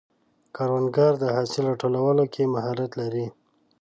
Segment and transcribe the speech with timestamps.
[0.55, 3.25] کروندګر د حاصل راټولولو کې مهارت لري